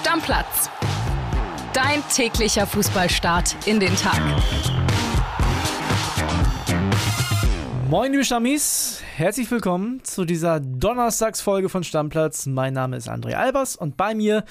[0.00, 0.70] Stammplatz.
[1.74, 4.18] Dein täglicher Fußballstart in den Tag.
[7.90, 9.02] Moin, liebe Stammis.
[9.16, 12.46] Herzlich willkommen zu dieser Donnerstagsfolge von Stammplatz.
[12.46, 14.46] Mein Name ist André Albers und bei mir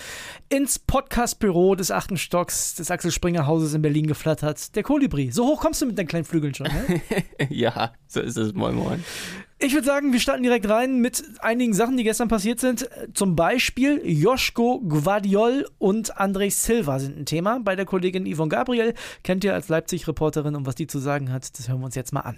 [0.50, 5.32] ins Podcastbüro des achten Stocks des Axel Springer Hauses in Berlin geflattert, der Kolibri.
[5.32, 7.02] So hoch kommst du mit deinen kleinen Flügeln schon, ne?
[7.50, 8.54] ja, so ist es.
[8.54, 9.04] Moin, moin.
[9.62, 12.90] Ich würde sagen, wir starten direkt rein mit einigen Sachen, die gestern passiert sind.
[13.14, 17.60] Zum Beispiel Joschko Guardiol und André Silva sind ein Thema.
[17.62, 21.60] Bei der Kollegin Yvonne Gabriel kennt ihr als Leipzig-Reporterin und was die zu sagen hat,
[21.60, 22.38] das hören wir uns jetzt mal an.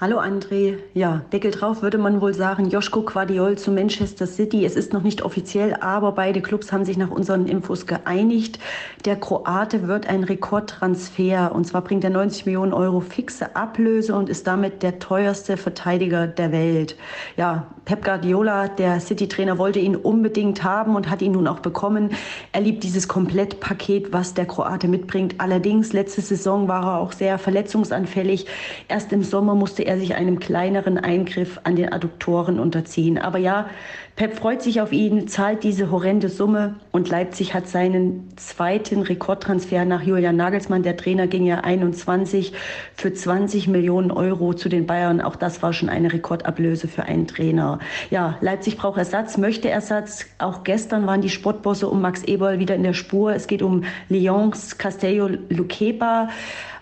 [0.00, 0.76] Hallo André.
[0.94, 4.64] Ja, Deckel drauf würde man wohl sagen, Joschko Quadiol zu Manchester City.
[4.64, 8.60] Es ist noch nicht offiziell, aber beide Clubs haben sich nach unseren Infos geeinigt.
[9.06, 14.28] Der Kroate wird ein Rekordtransfer und zwar bringt er 90 Millionen Euro fixe Ablöse und
[14.28, 16.96] ist damit der teuerste Verteidiger der Welt.
[17.36, 22.10] Ja, Pep Guardiola, der City-Trainer, wollte ihn unbedingt haben und hat ihn nun auch bekommen.
[22.52, 25.36] Er liebt dieses Komplettpaket, was der Kroate mitbringt.
[25.38, 28.46] Allerdings, letzte Saison war er auch sehr verletzungsanfällig.
[28.86, 33.18] Erst im Sommer musste er sich einem kleineren Eingriff an den Adduktoren unterziehen.
[33.18, 33.68] Aber ja,
[34.16, 39.84] Pep freut sich auf ihn, zahlt diese horrende Summe und Leipzig hat seinen zweiten Rekordtransfer
[39.84, 40.82] nach Julian Nagelsmann.
[40.82, 42.52] Der Trainer ging ja 21
[42.94, 45.20] für 20 Millionen Euro zu den Bayern.
[45.20, 47.78] Auch das war schon eine Rekordablöse für einen Trainer.
[48.10, 50.26] Ja, Leipzig braucht Ersatz, möchte Ersatz.
[50.38, 53.34] Auch gestern waren die Sportbosse um Max Eberl wieder in der Spur.
[53.34, 56.28] Es geht um Lyons Castello Luqueba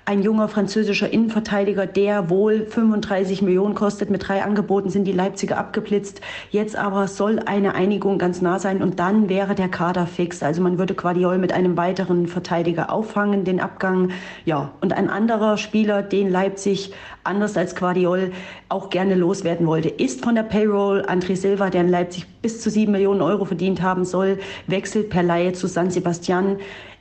[0.09, 4.09] ein junger französischer Innenverteidiger, der wohl 35 Millionen kostet.
[4.09, 6.21] Mit drei Angeboten sind die Leipziger abgeblitzt.
[6.53, 10.45] Jetzt aber soll eine Einigung ganz nah sein und dann wäre der Kader fix.
[10.45, 14.13] Also man würde Guardiol mit einem weiteren Verteidiger auffangen, den Abgang.
[14.45, 16.93] Ja, und ein anderer Spieler, den Leipzig
[17.25, 18.31] anders als Guardiol
[18.69, 22.71] auch gerne loswerden wollte, ist von der Payroll André Silva, der in Leipzig bis zu
[22.71, 26.59] sieben Millionen Euro verdient haben soll, wechselt per Laie zu San Sebastian.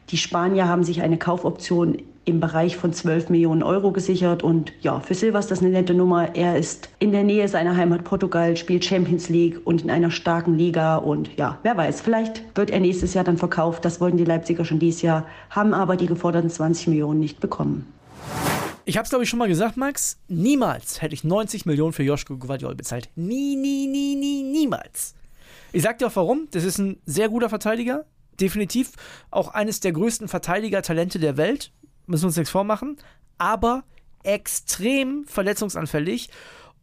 [0.09, 4.43] Die Spanier haben sich eine Kaufoption im Bereich von 12 Millionen Euro gesichert.
[4.43, 6.35] Und ja, für Silva ist das eine nette Nummer.
[6.35, 10.57] Er ist in der Nähe seiner Heimat Portugal, spielt Champions League und in einer starken
[10.57, 10.97] Liga.
[10.97, 13.85] Und ja, wer weiß, vielleicht wird er nächstes Jahr dann verkauft.
[13.85, 17.87] Das wollten die Leipziger schon dieses Jahr, haben aber die geforderten 20 Millionen nicht bekommen.
[18.87, 20.19] Ich habe es, glaube ich, schon mal gesagt, Max.
[20.27, 23.09] Niemals hätte ich 90 Millionen für Joschko Guardiol bezahlt.
[23.15, 25.15] Nie, nie, nie, nie, niemals.
[25.71, 26.47] Ich sag dir auch warum.
[26.51, 28.05] Das ist ein sehr guter Verteidiger.
[28.39, 28.91] Definitiv
[29.31, 31.71] auch eines der größten Verteidiger-Talente der Welt
[32.07, 32.97] müssen wir uns nichts vormachen,
[33.37, 33.83] aber
[34.23, 36.29] extrem verletzungsanfällig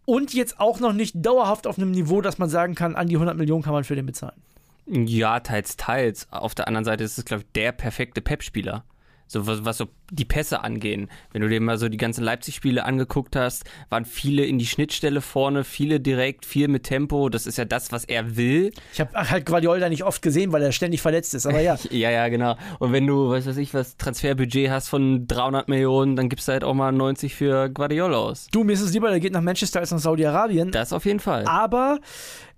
[0.05, 3.16] und jetzt auch noch nicht dauerhaft auf einem Niveau, dass man sagen kann, an die
[3.16, 4.41] 100 Millionen kann man für den bezahlen.
[4.87, 6.27] Ja, teils, teils.
[6.31, 8.84] Auf der anderen Seite ist es, glaube ich, der perfekte Pep-Spieler
[9.32, 11.09] so was, was so die Pässe angehen.
[11.32, 15.20] Wenn du dir mal so die ganzen Leipzig-Spiele angeguckt hast, waren viele in die Schnittstelle
[15.20, 17.28] vorne, viele direkt, viel mit Tempo.
[17.28, 18.72] Das ist ja das, was er will.
[18.92, 21.78] Ich habe halt Guardiola nicht oft gesehen, weil er ständig verletzt ist, aber ja.
[21.91, 22.56] ja, ja, genau.
[22.78, 26.53] Und wenn du, weiß was ich, was Transferbudget hast von 300 Millionen, dann gibst du
[26.53, 28.48] halt auch mal 90 für Guardiola aus.
[28.53, 30.71] Du, mir ist es lieber, der geht nach Manchester als nach Saudi-Arabien.
[30.71, 31.47] Das auf jeden Fall.
[31.47, 32.00] Aber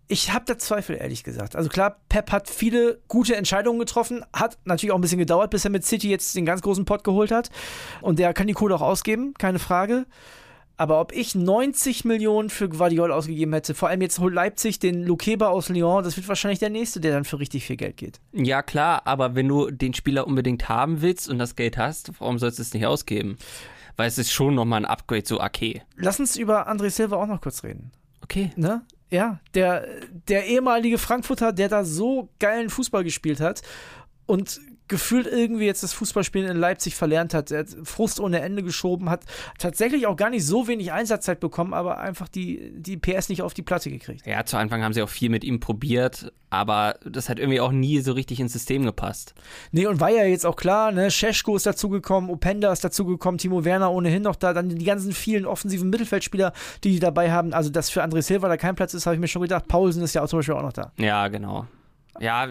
[0.08, 1.56] ich habe da Zweifel, ehrlich gesagt.
[1.56, 5.64] Also klar, Pep hat viele gute Entscheidungen getroffen, hat natürlich auch ein bisschen gedauert, bis
[5.64, 7.50] er mit City jetzt den ganz großen Pot geholt hat.
[8.02, 10.06] Und der kann die Kohle auch ausgeben, keine Frage.
[10.76, 15.04] Aber ob ich 90 Millionen für Guardiol ausgegeben hätte, vor allem jetzt holt Leipzig den
[15.04, 18.20] Lukeba aus Lyon, das wird wahrscheinlich der nächste, der dann für richtig viel Geld geht.
[18.32, 22.38] Ja, klar, aber wenn du den Spieler unbedingt haben willst und das Geld hast, warum
[22.38, 23.38] sollst du es nicht ausgeben?
[23.96, 25.82] Weil es ist schon nochmal ein Upgrade zu Ake.
[25.94, 27.92] Lass uns über André Silva auch noch kurz reden.
[28.22, 28.50] Okay.
[28.56, 28.82] Ne?
[29.10, 29.86] Ja, der,
[30.28, 33.62] der ehemalige Frankfurter, der da so geilen Fußball gespielt hat
[34.26, 37.50] und gefühlt irgendwie jetzt das Fußballspielen in Leipzig verlernt hat.
[37.50, 39.24] Er hat Frust ohne Ende geschoben, hat
[39.58, 43.54] tatsächlich auch gar nicht so wenig Einsatzzeit bekommen, aber einfach die, die PS nicht auf
[43.54, 44.26] die Platte gekriegt.
[44.26, 47.72] Ja, zu Anfang haben sie auch viel mit ihm probiert, aber das hat irgendwie auch
[47.72, 49.34] nie so richtig ins System gepasst.
[49.72, 53.64] Nee, und war ja jetzt auch klar, ne, Scheschko ist dazugekommen, Openda ist dazugekommen, Timo
[53.64, 56.52] Werner ohnehin noch da, dann die ganzen vielen offensiven Mittelfeldspieler,
[56.84, 57.54] die die dabei haben.
[57.54, 59.66] Also, dass für André Silva da kein Platz ist, habe ich mir schon gedacht.
[59.66, 60.92] Paulsen ist ja auch zum Beispiel auch noch da.
[60.98, 61.66] Ja, genau.
[62.20, 62.48] Ja,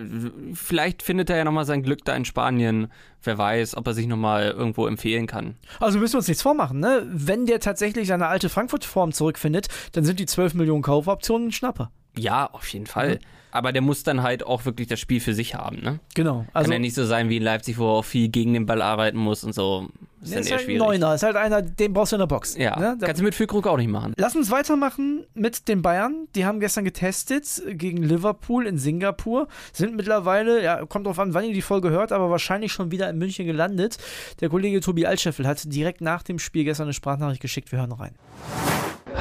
[0.54, 2.92] vielleicht findet er ja nochmal sein Glück da in Spanien.
[3.22, 5.56] Wer weiß, ob er sich nochmal irgendwo empfehlen kann.
[5.80, 7.04] Also müssen wir uns nichts vormachen, ne?
[7.10, 11.92] Wenn der tatsächlich seine alte Frankfurt-Form zurückfindet, dann sind die 12 Millionen Kaufoptionen ein Schnapper.
[12.18, 13.16] Ja, auf jeden Fall.
[13.16, 13.20] Mhm.
[13.54, 16.00] Aber der muss dann halt auch wirklich das Spiel für sich haben, ne?
[16.16, 16.48] Genau.
[16.54, 18.66] Also, Kann ja nicht so sein wie in Leipzig, wo er auch viel gegen den
[18.66, 19.90] Ball arbeiten muss und so.
[20.24, 20.82] Ist, dann ist eher halt schwierig.
[20.82, 22.58] Ein Neuner, ist halt einer, den brauchst du in der Box.
[22.58, 22.98] Ja, ne?
[23.00, 24.16] kannst du mit Füllkrug auch nicht machen.
[24.18, 26.28] Lass uns weitermachen mit den Bayern.
[26.34, 29.48] Die haben gestern getestet gegen Liverpool in Singapur.
[29.72, 33.08] Sind mittlerweile, ja, kommt drauf an, wann ihr die Folge hört, aber wahrscheinlich schon wieder
[33.08, 33.98] in München gelandet.
[34.40, 37.72] Der Kollege Tobi Altscheffel hat direkt nach dem Spiel gestern eine Sprachnachricht geschickt.
[37.72, 38.16] Wir hören rein.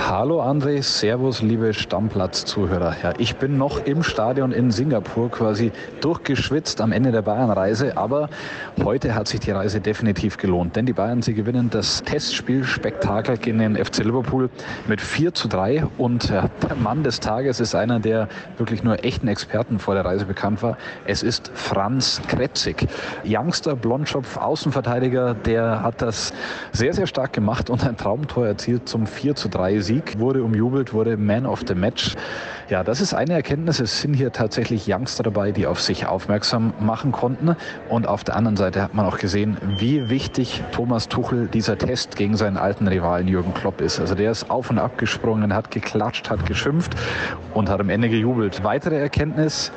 [0.08, 2.96] Hallo André, Servus, liebe Stammplatz-Zuhörer.
[3.02, 5.70] Ja, ich bin noch im Stadion in Singapur quasi
[6.00, 8.28] durchgeschwitzt am Ende der Bayern-Reise, aber
[8.82, 13.58] heute hat sich die Reise definitiv gelohnt, denn die Bayern, sie gewinnen das Testspiel-Spektakel gegen
[13.58, 14.50] den FC Liverpool
[14.88, 16.50] mit 4 zu 3 und der
[16.82, 18.28] Mann des Tages ist einer, der
[18.58, 20.76] wirklich nur echten Experten vor der Reise bekannt war.
[21.06, 22.88] Es ist Franz Krebsig.
[23.24, 26.34] Youngster, Blondschopf, Außenverteidiger, der hat das
[26.72, 30.92] sehr, sehr stark gemacht und ein Traumtor erzielt zum 4 zu 3 Sieg, wurde umjubelt,
[30.92, 32.14] wurde Man of the Match.
[32.68, 33.80] Ja, das ist eine Erkenntnis.
[33.80, 37.56] Es sind hier tatsächlich Youngster dabei, die auf sich aufmerksam machen konnten.
[37.88, 42.16] Und auf der anderen Seite hat man auch gesehen, wie wichtig Thomas Tuchel dieser Test
[42.16, 44.00] gegen seinen alten Rivalen Jürgen Klopp ist.
[44.00, 46.94] Also der ist auf und ab gesprungen, hat geklatscht, hat geschimpft
[47.54, 48.64] und hat am Ende gejubelt.
[48.64, 49.72] Weitere Erkenntnis,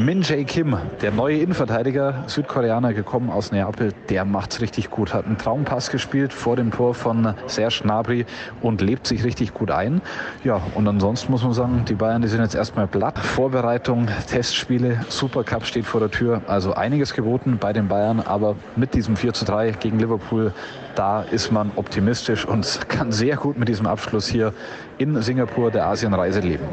[0.00, 5.12] Min Jae Kim, der neue Innenverteidiger, Südkoreaner, gekommen aus Neapel, der macht's richtig gut.
[5.12, 8.24] Hat einen Traumpass gespielt vor dem Tor von Serge Gnabry
[8.62, 10.00] und lebt sich richtig gut ein.
[10.42, 13.18] Ja, und ansonsten muss man sagen, die Bayern, die sind jetzt erstmal platt.
[13.18, 16.40] Vorbereitung, Testspiele, Supercup steht vor der Tür.
[16.46, 20.54] Also einiges geboten bei den Bayern, aber mit diesem 4 zu 3 gegen Liverpool,
[20.94, 24.54] da ist man optimistisch und kann sehr gut mit diesem Abschluss hier
[24.96, 26.64] in Singapur der Asienreise leben.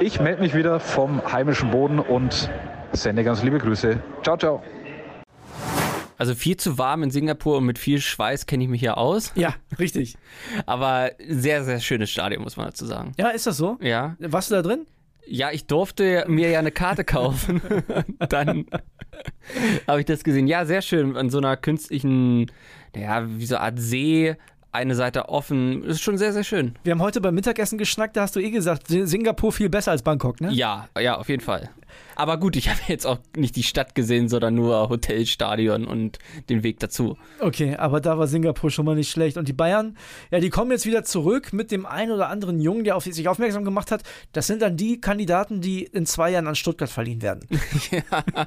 [0.00, 2.50] Ich melde mich wieder vom heimischen Boden und
[2.92, 4.00] sende ganz liebe Grüße.
[4.22, 4.62] Ciao, ciao.
[6.18, 9.32] Also viel zu warm in Singapur und mit viel Schweiß kenne ich mich hier aus.
[9.36, 10.16] Ja, richtig.
[10.66, 13.12] Aber sehr, sehr schönes Stadion, muss man dazu sagen.
[13.18, 13.78] Ja, ist das so?
[13.80, 14.16] Ja.
[14.18, 14.86] Warst du da drin?
[15.26, 17.62] Ja, ich durfte mir ja eine Karte kaufen.
[18.28, 18.66] Dann
[19.86, 20.46] habe ich das gesehen.
[20.46, 21.16] Ja, sehr schön.
[21.16, 22.50] An so einer künstlichen,
[22.94, 24.36] ja, wie so eine Art See
[24.74, 25.84] eine Seite offen.
[25.84, 26.74] Ist schon sehr, sehr schön.
[26.82, 30.02] Wir haben heute beim Mittagessen geschnackt, da hast du eh gesagt, Singapur viel besser als
[30.02, 30.50] Bangkok, ne?
[30.52, 31.70] Ja, ja, auf jeden Fall.
[32.16, 36.18] Aber gut, ich habe jetzt auch nicht die Stadt gesehen, sondern nur Hotel, Stadion und
[36.48, 37.16] den Weg dazu.
[37.40, 39.36] Okay, aber da war Singapur schon mal nicht schlecht.
[39.36, 39.96] Und die Bayern,
[40.30, 43.28] ja, die kommen jetzt wieder zurück mit dem einen oder anderen Jungen, der auf sich
[43.28, 44.02] aufmerksam gemacht hat.
[44.32, 47.46] Das sind dann die Kandidaten, die in zwei Jahren an Stuttgart verliehen werden.
[47.90, 48.46] ja.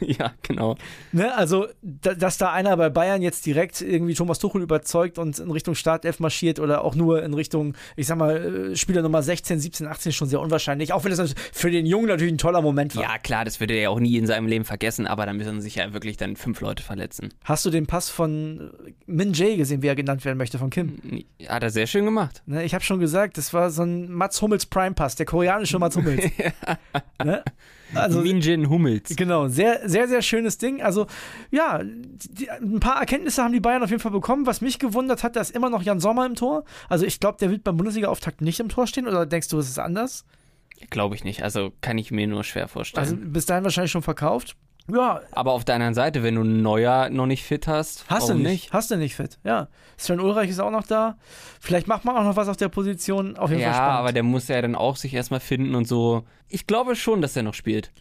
[0.00, 0.76] ja, genau.
[1.12, 5.38] Ne, also, da, dass da einer bei Bayern jetzt direkt irgendwie Thomas Tuchel überzeugt und
[5.38, 9.22] in Richtung Startelf marschiert oder auch nur in Richtung, ich sag mal, äh, Spieler Nummer
[9.22, 10.92] 16, 17, 18 ist schon sehr unwahrscheinlich.
[10.92, 13.02] Auch wenn das für den Jungen natürlich ein toller Moment war.
[13.02, 15.60] Ja, klar, das würde er ja auch nie in seinem Leben vergessen, aber da müssen
[15.60, 17.32] sich ja wirklich dann fünf Leute verletzen.
[17.44, 18.70] Hast du den Pass von
[19.06, 21.24] Min Jae gesehen, wie er genannt werden möchte, von Kim?
[21.48, 22.42] Hat er sehr schön gemacht.
[22.46, 25.78] Ne, ich habe schon gesagt, das war so ein Mats Hummels Prime Pass, der koreanische
[25.78, 26.30] Mats Hummels.
[27.24, 27.42] ne?
[27.94, 29.14] Also, Minjin Hummels.
[29.16, 30.82] Genau, sehr, sehr, sehr schönes Ding.
[30.82, 31.06] Also,
[31.50, 34.46] ja, die, ein paar Erkenntnisse haben die Bayern auf jeden Fall bekommen.
[34.46, 36.64] Was mich gewundert hat, da ist immer noch Jan Sommer im Tor.
[36.88, 39.06] Also, ich glaube, der wird beim Bundesliga-Auftakt nicht im Tor stehen.
[39.06, 40.24] Oder denkst du, es ist anders?
[40.90, 41.42] Glaube ich nicht.
[41.42, 43.04] Also, kann ich mir nur schwer vorstellen.
[43.04, 44.56] Also, bis dahin wahrscheinlich schon verkauft.
[44.92, 45.22] Ja.
[45.32, 48.34] Aber auf der anderen Seite, wenn du einen Neuer noch nicht fit hast, hast du
[48.34, 48.44] nicht?
[48.46, 48.72] nicht?
[48.72, 49.68] Hast du nicht fit, ja.
[49.96, 51.16] Sven Ulreich ist auch noch da.
[51.60, 53.36] Vielleicht macht man auch noch was auf der Position.
[53.36, 53.98] Auf jeden ja, Fall spannend.
[53.98, 56.24] aber der muss ja dann auch sich erstmal finden und so.
[56.48, 57.92] Ich glaube schon, dass er noch spielt.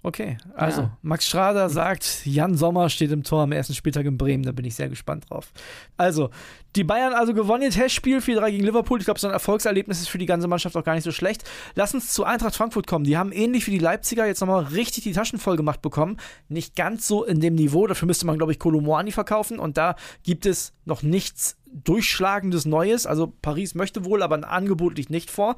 [0.00, 0.96] Okay, also ja.
[1.02, 4.64] Max Schrader sagt, Jan Sommer steht im Tor am ersten Spieltag in Bremen, da bin
[4.64, 5.52] ich sehr gespannt drauf.
[5.96, 6.30] Also,
[6.76, 9.00] die Bayern also gewonnen ihr Testspiel 4-3 gegen Liverpool.
[9.00, 11.42] Ich glaube, so ein Erfolgserlebnis ist für die ganze Mannschaft auch gar nicht so schlecht.
[11.74, 13.04] Lass uns zu Eintracht Frankfurt kommen.
[13.04, 16.18] Die haben ähnlich wie die Leipziger jetzt nochmal richtig die Taschen voll gemacht bekommen.
[16.48, 19.96] Nicht ganz so in dem Niveau, dafür müsste man, glaube ich, Kolomoani verkaufen und da
[20.22, 23.04] gibt es noch nichts durchschlagendes Neues.
[23.04, 25.56] Also Paris möchte wohl, aber ein Angebot liegt nicht vor.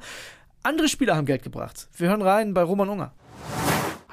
[0.63, 1.89] Andere Spieler haben Geld gebracht.
[1.95, 3.13] Wir hören rein bei Roman Unger.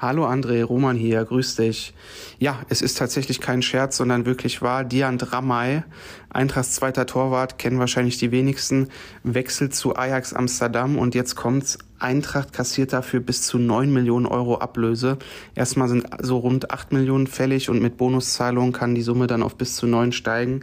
[0.01, 1.93] Hallo André, Roman hier, grüß dich.
[2.37, 4.85] Ja, es ist tatsächlich kein Scherz, sondern wirklich wahr.
[4.85, 5.83] Diand Ramay,
[6.29, 8.87] Eintrachts zweiter Torwart, kennen wahrscheinlich die wenigsten,
[9.23, 11.79] wechselt zu Ajax Amsterdam und jetzt kommt's.
[11.99, 15.17] Eintracht kassiert dafür bis zu neun Millionen Euro Ablöse.
[15.53, 19.57] Erstmal sind so rund acht Millionen fällig und mit Bonuszahlungen kann die Summe dann auf
[19.57, 20.61] bis zu neun steigen.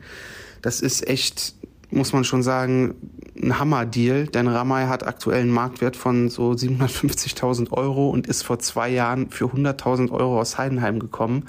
[0.62, 1.56] Das ist echt
[1.90, 2.94] muss man schon sagen,
[3.40, 8.58] ein Hammer-Deal, denn Ramay hat aktuell einen Marktwert von so 750.000 Euro und ist vor
[8.58, 11.44] zwei Jahren für 100.000 Euro aus Heidenheim gekommen.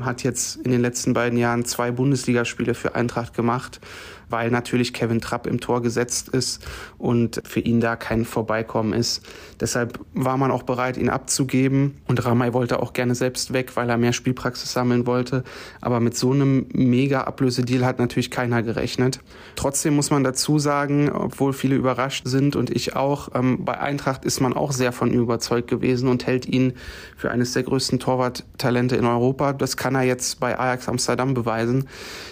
[0.00, 3.80] Hat jetzt in den letzten beiden Jahren zwei Bundesligaspiele für Eintracht gemacht
[4.28, 6.60] weil natürlich Kevin Trapp im Tor gesetzt ist
[6.98, 9.24] und für ihn da kein Vorbeikommen ist.
[9.60, 13.88] Deshalb war man auch bereit, ihn abzugeben und Ramay wollte auch gerne selbst weg, weil
[13.88, 15.44] er mehr Spielpraxis sammeln wollte.
[15.80, 19.20] Aber mit so einem mega Ablösedeal hat natürlich keiner gerechnet.
[19.56, 24.24] Trotzdem muss man dazu sagen, obwohl viele überrascht sind und ich auch, ähm, bei Eintracht
[24.24, 26.72] ist man auch sehr von ihm überzeugt gewesen und hält ihn
[27.16, 29.52] für eines der größten Torwarttalente in Europa.
[29.52, 31.88] Das kann er jetzt bei Ajax Amsterdam beweisen,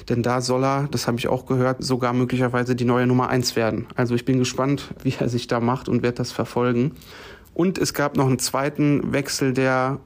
[0.08, 3.56] denn da soll er, das habe ich auch gehört, sogar möglicherweise die neue Nummer eins
[3.56, 3.88] werden.
[3.94, 6.92] Also ich bin gespannt, wie er sich da macht und werde das verfolgen.
[7.52, 10.00] Und es gab noch einen zweiten Wechsel, der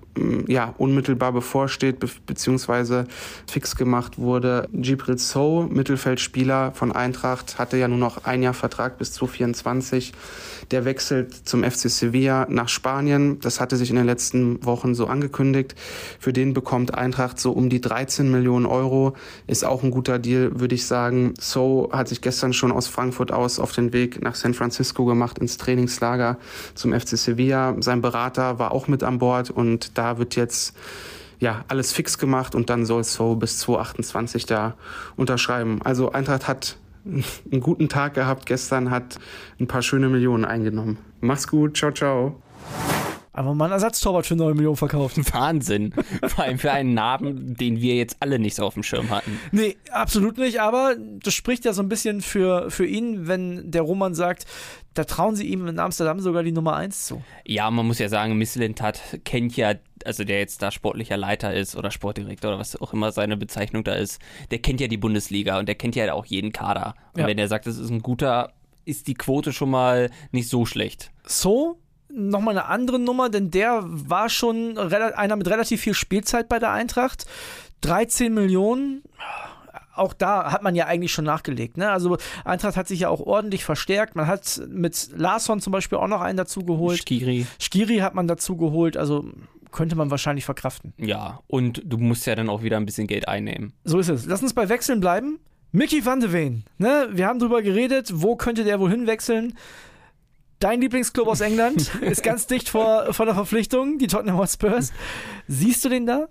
[0.46, 3.06] ja, unmittelbar bevorsteht, be beziehungsweise
[3.46, 4.68] fix gemacht wurde.
[4.72, 10.12] Gibril So, Mittelfeldspieler von Eintracht, hatte ja nur noch ein Jahr Vertrag bis 2024.
[10.70, 13.38] Der wechselt zum FC Sevilla nach Spanien.
[13.40, 15.74] Das hatte sich in den letzten Wochen so angekündigt.
[16.18, 19.14] Für den bekommt Eintracht so um die 13 Millionen Euro.
[19.46, 21.34] Ist auch ein guter Deal, würde ich sagen.
[21.38, 25.38] So hat sich gestern schon aus Frankfurt aus auf den Weg nach San Francisco gemacht
[25.38, 26.38] ins Trainingslager
[26.74, 27.76] zum FC Sevilla.
[27.80, 30.76] Sein Berater war auch mit an Bord und da wird jetzt
[31.38, 34.74] ja, alles fix gemacht und dann soll So bis 2028 da
[35.16, 35.80] unterschreiben.
[35.82, 39.18] Also Eintracht hat einen guten Tag gehabt gestern, hat
[39.60, 40.98] ein paar schöne Millionen eingenommen.
[41.20, 42.36] Mach's gut, ciao, ciao.
[43.36, 45.16] Aber man Ersatztorwart für 9 Millionen verkauft.
[45.34, 45.92] Wahnsinn.
[46.26, 49.38] Vor allem für einen Namen, den wir jetzt alle nicht so auf dem Schirm hatten.
[49.52, 50.60] Nee, absolut nicht.
[50.60, 54.46] Aber das spricht ja so ein bisschen für, für ihn, wenn der Roman sagt,
[54.94, 57.22] da trauen sie ihm in Amsterdam sogar die Nummer 1 zu.
[57.44, 59.74] Ja, man muss ja sagen, Misselintat kennt ja,
[60.06, 63.84] also der jetzt da sportlicher Leiter ist oder Sportdirektor oder was auch immer seine Bezeichnung
[63.84, 64.18] da ist,
[64.50, 66.94] der kennt ja die Bundesliga und der kennt ja auch jeden Kader.
[67.12, 67.26] Und Ja.
[67.26, 68.52] wenn er sagt, das ist ein guter,
[68.86, 71.10] ist die Quote schon mal nicht so schlecht.
[71.26, 71.78] So,
[72.16, 76.72] nochmal eine andere Nummer, denn der war schon einer mit relativ viel Spielzeit bei der
[76.72, 77.26] Eintracht.
[77.82, 79.02] 13 Millionen.
[79.94, 81.76] Auch da hat man ja eigentlich schon nachgelegt.
[81.78, 81.90] Ne?
[81.90, 84.14] Also Eintracht hat sich ja auch ordentlich verstärkt.
[84.14, 87.00] Man hat mit Larsson zum Beispiel auch noch einen dazu geholt.
[87.00, 87.46] Skiri.
[87.58, 88.96] Skiri hat man dazu geholt.
[88.96, 89.24] Also
[89.72, 90.92] könnte man wahrscheinlich verkraften.
[90.98, 93.72] Ja, und du musst ja dann auch wieder ein bisschen Geld einnehmen.
[93.84, 94.26] So ist es.
[94.26, 95.38] Lass uns bei Wechseln bleiben.
[95.72, 97.08] Mickey van de Ven, ne?
[97.12, 99.54] Wir haben drüber geredet, wo könnte der wohl hinwechseln?
[100.58, 104.92] Dein Lieblingsclub aus England ist ganz dicht vor, vor der Verpflichtung, die Tottenham Hotspurs.
[105.46, 106.28] Siehst du den da?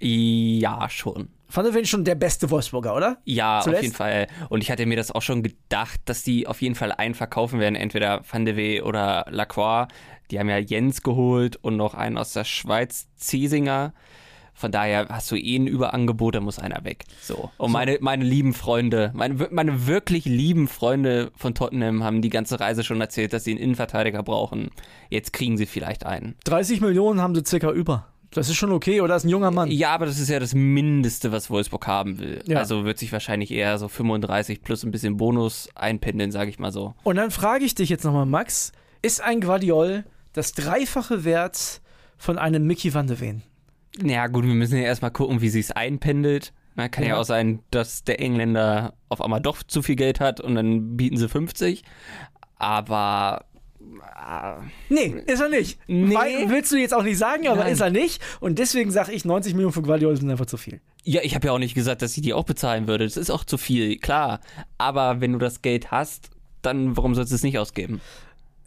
[0.00, 1.28] Ja, schon.
[1.48, 3.18] Van de Ven schon der beste Wolfsburger, oder?
[3.24, 3.78] Ja, Zuletzt?
[3.78, 4.26] auf jeden Fall.
[4.48, 7.60] Und ich hatte mir das auch schon gedacht, dass die auf jeden Fall einen verkaufen
[7.60, 9.86] werden, entweder Van de Wee oder Lacroix.
[10.30, 13.94] Die haben ja Jens geholt und noch einen aus der Schweiz, Ziesinger.
[14.54, 17.04] Von daher hast du eh ein Überangebot, da muss einer weg.
[17.20, 17.50] So.
[17.58, 22.60] Und meine, meine lieben Freunde, meine, meine wirklich lieben Freunde von Tottenham haben die ganze
[22.60, 24.70] Reise schon erzählt, dass sie einen Innenverteidiger brauchen.
[25.10, 26.36] Jetzt kriegen sie vielleicht einen.
[26.44, 28.06] 30 Millionen haben sie circa über.
[28.34, 29.14] Das ist schon okay, oder?
[29.14, 29.70] Ist ein junger Mann.
[29.70, 32.42] Ja, aber das ist ja das Mindeste, was Wolfsburg haben will.
[32.46, 32.58] Ja.
[32.58, 36.72] Also wird sich wahrscheinlich eher so 35 plus ein bisschen Bonus einpendeln, sage ich mal
[36.72, 36.94] so.
[37.04, 41.80] Und dann frage ich dich jetzt nochmal, Max, ist ein Guardiol das dreifache Wert
[42.16, 43.42] von einem Mickey van de Ven?
[44.02, 46.52] Ja gut, wir müssen ja erstmal gucken, wie sich's einpendelt.
[46.76, 47.10] Na, kann ja.
[47.10, 47.16] Ja.
[47.20, 51.16] auch sein, dass der Engländer auf einmal doch zu viel Geld hat und dann bieten
[51.16, 51.84] sie 50.
[52.58, 53.44] Aber
[53.80, 55.78] äh, Nee, ist er nicht.
[55.86, 56.14] Nee.
[56.14, 57.72] Weil- Willst du jetzt auch nicht sagen, aber Nein.
[57.72, 58.20] ist er nicht.
[58.40, 60.80] Und deswegen sage ich, 90 Millionen für Guardiola sind einfach zu viel.
[61.04, 63.04] ja, ich habe ja auch nicht gesagt, dass ich die auch bezahlen würde.
[63.04, 64.40] Das ist auch zu viel, klar.
[64.78, 66.30] Aber wenn du das Geld hast,
[66.62, 68.00] dann warum sollst du es nicht ausgeben?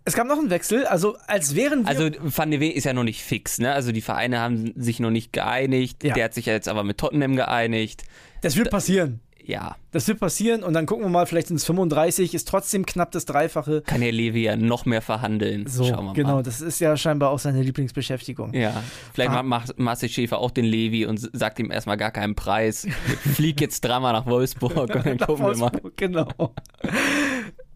[0.08, 1.90] Es gab noch einen Wechsel, also als wären wir...
[1.90, 3.74] Also Van de Wee ist ja noch nicht fix, ne?
[3.74, 6.02] Also die Vereine haben sich noch nicht geeinigt.
[6.04, 6.14] Ja.
[6.14, 8.04] Der hat sich ja jetzt aber mit Tottenham geeinigt.
[8.42, 9.20] das wird passieren.
[9.44, 12.86] Ja, Das wird passieren und dann gucken wir mal, vielleicht sind es 35, ist trotzdem
[12.86, 13.82] knapp das Dreifache.
[13.82, 15.68] kann der Levi ja noch mehr verhandeln.
[15.68, 16.44] So, Schauen wir genau, mal.
[16.44, 18.54] das ist ja scheinbar auch seine Lieblingsbeschäftigung.
[18.54, 18.84] Ja,
[19.14, 19.44] vielleicht Ah.
[19.44, 22.88] macht Marcel Schäfer auch den Levi und sagt ihm erstmal gar keinen Preis.
[23.36, 25.72] Flieg jetzt dreimal nach Wolfsburg und dann gucken wir mal.
[25.96, 26.28] Genau.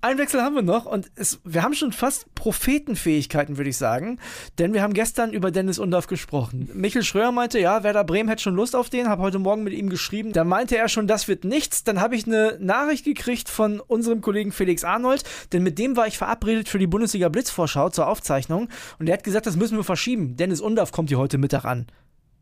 [0.04, 4.18] Einen Wechsel haben wir noch und es, wir haben schon fast Prophetenfähigkeiten, würde ich sagen.
[4.58, 6.72] Denn wir haben gestern über Dennis Undorf gesprochen.
[6.74, 9.74] Michel Schröer meinte, ja, Werder Bremen hätte schon Lust auf den, habe heute Morgen mit
[9.74, 10.34] ihm geschrieben.
[10.34, 11.84] Da meinte er schon, das wird nichts.
[11.84, 16.08] Dann habe ich eine Nachricht gekriegt von unserem Kollegen Felix Arnold, denn mit dem war
[16.08, 18.70] ich verabredet für die Bundesliga Blitzvorschau zur Aufzeichnung.
[18.98, 20.36] Und er hat gesagt, das müssen wir verschieben.
[20.36, 21.86] Dennis Undorf kommt hier heute Mittag an.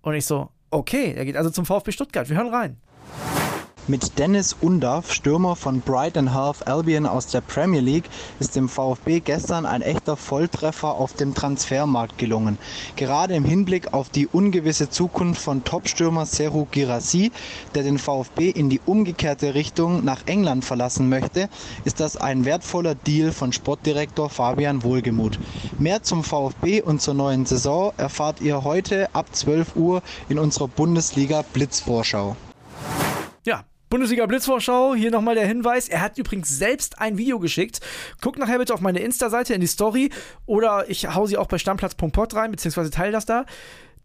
[0.02, 2.30] Und ich so, okay, er geht also zum VfB Stuttgart.
[2.30, 2.78] Wir hören rein.
[3.90, 8.08] Mit Dennis Undaff, Stürmer von Brighton Half Albion aus der Premier League,
[8.40, 12.60] ist dem VfB gestern ein echter Volltreffer auf dem Transfermarkt gelungen.
[12.98, 17.32] Gerade im Hinblick auf die ungewisse Zukunft von Topstürmer Seru Girassi,
[17.74, 21.50] der den VfB in die umgekehrte Richtung nach England verlassen möchte,
[21.84, 25.40] ist das ein wertvoller Deal von Sportdirektor Fabian Wohlgemuth.
[25.80, 30.68] Mehr zum VfB und zur neuen Saison erfahrt ihr heute ab 12 Uhr in unserer
[30.68, 32.36] Bundesliga Blitzvorschau.
[33.90, 35.90] Bundesliga Blitzvorschau, hier nochmal der Hinweis.
[35.90, 37.80] Er hat übrigens selbst ein Video geschickt.
[38.22, 40.12] Guckt nachher bitte auf meine Insta-Seite in die Story
[40.46, 43.48] oder ich hau sie auch bei stammplatz.pod rein, beziehungsweise teile das da.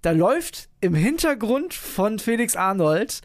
[0.01, 3.21] Da läuft im Hintergrund von Felix Arnold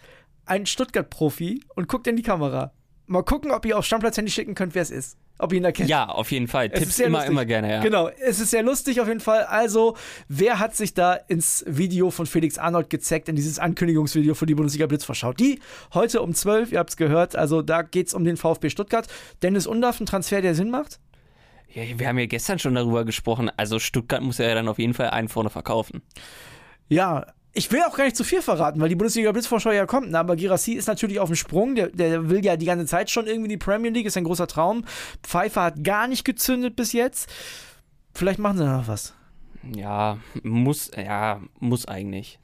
[0.45, 2.73] ein Stuttgart-Profi und guckt in die Kamera.
[3.09, 5.17] Mal gucken, ob ihr auf Stammplatz-Handy schicken könnt, wer es ist.
[5.39, 5.89] Ob ihr ihn erkennt.
[5.89, 6.69] Ja, auf jeden Fall.
[6.71, 7.31] Es Tipps immer, lustig.
[7.31, 7.81] immer gerne, ja.
[7.81, 9.45] Genau, es ist sehr lustig auf jeden Fall.
[9.45, 9.97] Also,
[10.27, 14.53] wer hat sich da ins Video von Felix Arnold gezeckt, in dieses Ankündigungsvideo für die
[14.53, 15.33] Bundesliga Blitzvorschau?
[15.33, 15.59] Die
[15.95, 19.07] heute um 12, ihr habt es gehört, also da geht es um den VfB Stuttgart.
[19.41, 20.99] Dennis Undaff, ein Transfer, der Sinn macht?
[21.73, 21.81] ja.
[21.97, 23.49] Wir haben ja gestern schon darüber gesprochen.
[23.57, 26.03] Also Stuttgart muss ja dann auf jeden Fall einen vorne verkaufen.
[26.89, 30.13] Ja, ich will auch gar nicht zu viel verraten, weil die Bundesliga Blitzvorschau ja kommt.
[30.13, 31.75] Aber Girassi ist natürlich auf dem Sprung.
[31.75, 34.05] Der, der, will ja die ganze Zeit schon irgendwie die Premier League.
[34.05, 34.85] Ist ein großer Traum.
[35.23, 37.29] Pfeiffer hat gar nicht gezündet bis jetzt.
[38.13, 39.13] Vielleicht machen sie noch was.
[39.75, 42.39] Ja, muss, ja, muss eigentlich.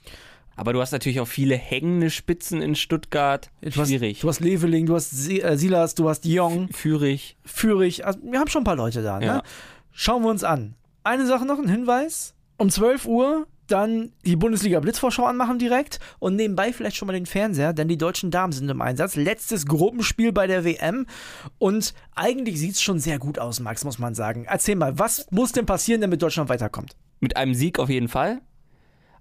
[0.55, 3.51] Aber du hast natürlich auch viele hängende Spitzen in Stuttgart.
[3.61, 4.17] Du Schwierig.
[4.17, 6.69] Hast, du hast Leveling, du hast äh, Silas, du hast Jong.
[6.69, 7.37] Führig.
[7.43, 8.05] Führig.
[8.05, 9.19] Also, wir haben schon ein paar Leute da.
[9.19, 9.25] Ne?
[9.25, 9.43] Ja.
[9.91, 10.75] Schauen wir uns an.
[11.03, 12.33] Eine Sache noch, ein Hinweis.
[12.57, 17.25] Um 12 Uhr dann die Bundesliga Blitzvorschau anmachen direkt und nebenbei vielleicht schon mal den
[17.25, 19.15] Fernseher, denn die deutschen Damen sind im Einsatz.
[19.15, 21.05] Letztes Gruppenspiel bei der WM
[21.57, 24.45] und eigentlich sieht es schon sehr gut aus, Max, muss man sagen.
[24.47, 26.95] Erzähl mal, was muss denn passieren, damit Deutschland weiterkommt?
[27.19, 28.41] Mit einem Sieg auf jeden Fall.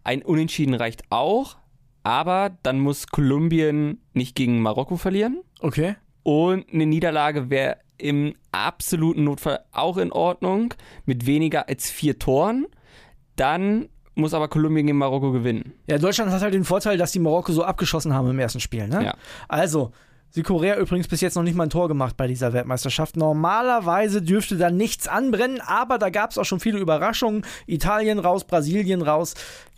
[0.02, 1.56] Ein Unentschieden reicht auch,
[2.02, 5.40] aber dann muss Kolumbien nicht gegen Marokko verlieren.
[5.60, 5.96] Okay.
[6.22, 10.74] Und eine Niederlage wäre im absoluten Notfall auch in Ordnung,
[11.06, 12.66] mit weniger als vier Toren.
[13.36, 15.72] Dann muss aber Kolumbien gegen Marokko gewinnen.
[15.86, 18.86] Ja, Deutschland hat halt den Vorteil, dass die Marokko so abgeschossen haben im ersten Spiel.
[18.86, 19.04] Ne?
[19.04, 19.14] Ja.
[19.48, 19.92] Also,
[20.34, 23.16] Südkorea übrigens bis jetzt noch nicht mal ein Tor gemacht bei dieser Weltmeisterschaft.
[23.16, 27.46] Normalerweise dürfte da nichts anbrennen, aber da gab es auch schon viele Überraschungen.
[27.66, 29.34] Italien raus, Brasilien raus.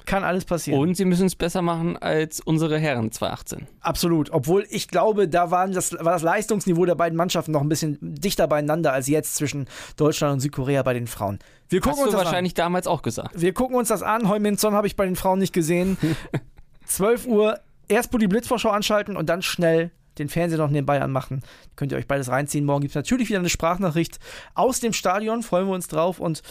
[0.06, 0.80] Kann alles passieren.
[0.80, 3.66] Und sie müssen es besser machen als unsere Herren 2018.
[3.80, 4.30] Absolut.
[4.30, 7.98] Obwohl ich glaube, da waren das, war das Leistungsniveau der beiden Mannschaften noch ein bisschen
[8.00, 11.40] dichter beieinander als jetzt zwischen Deutschland und Südkorea bei den Frauen.
[11.68, 12.66] Wir gucken Hast uns du das wahrscheinlich an.
[12.66, 13.40] damals auch gesagt.
[13.40, 14.28] Wir gucken uns das an.
[14.28, 15.98] Heuminson habe ich bei den Frauen nicht gesehen.
[16.86, 17.58] 12 Uhr
[17.88, 21.42] erst die Blitzvorschau anschalten und dann schnell den Fernseher noch nebenbei anmachen.
[21.74, 22.64] Könnt ihr euch beides reinziehen.
[22.64, 24.18] Morgen gibt es natürlich wieder eine Sprachnachricht
[24.54, 25.42] aus dem Stadion.
[25.42, 26.20] Freuen wir uns drauf.
[26.20, 26.42] Und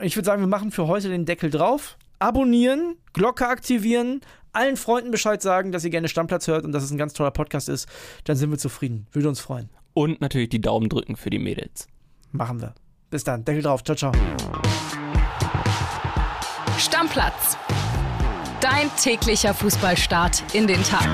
[0.00, 1.96] ich würde sagen, wir machen für heute den Deckel drauf.
[2.22, 4.20] Abonnieren, Glocke aktivieren,
[4.52, 7.32] allen Freunden Bescheid sagen, dass ihr gerne Stammplatz hört und dass es ein ganz toller
[7.32, 7.88] Podcast ist.
[8.22, 9.08] Dann sind wir zufrieden.
[9.10, 9.70] Würde uns freuen.
[9.92, 11.88] Und natürlich die Daumen drücken für die Mädels.
[12.30, 12.74] Machen wir.
[13.10, 13.44] Bis dann.
[13.44, 13.82] Deckel drauf.
[13.82, 14.12] Ciao, ciao.
[16.78, 17.56] Stammplatz.
[18.60, 21.08] Dein täglicher Fußballstart in den Tag.